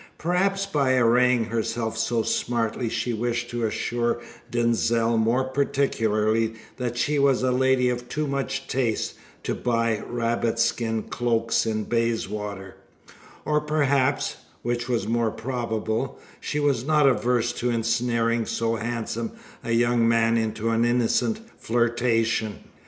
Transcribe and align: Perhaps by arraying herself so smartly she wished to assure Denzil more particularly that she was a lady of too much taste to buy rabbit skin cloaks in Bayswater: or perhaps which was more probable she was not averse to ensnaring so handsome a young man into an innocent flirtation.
Perhaps 0.17 0.65
by 0.65 0.95
arraying 0.97 1.43
herself 1.45 1.95
so 1.95 2.23
smartly 2.23 2.89
she 2.89 3.13
wished 3.13 3.51
to 3.51 3.67
assure 3.67 4.19
Denzil 4.49 5.15
more 5.19 5.43
particularly 5.43 6.55
that 6.77 6.97
she 6.97 7.19
was 7.19 7.43
a 7.43 7.51
lady 7.51 7.87
of 7.87 8.09
too 8.09 8.25
much 8.25 8.67
taste 8.67 9.13
to 9.43 9.53
buy 9.53 9.99
rabbit 10.09 10.57
skin 10.57 11.03
cloaks 11.03 11.67
in 11.67 11.83
Bayswater: 11.83 12.77
or 13.45 13.61
perhaps 13.61 14.37
which 14.63 14.89
was 14.89 15.07
more 15.07 15.29
probable 15.29 16.17
she 16.39 16.59
was 16.59 16.83
not 16.83 17.05
averse 17.07 17.53
to 17.53 17.69
ensnaring 17.69 18.47
so 18.47 18.77
handsome 18.77 19.33
a 19.63 19.71
young 19.73 20.07
man 20.07 20.35
into 20.35 20.71
an 20.71 20.83
innocent 20.83 21.41
flirtation. 21.59 22.63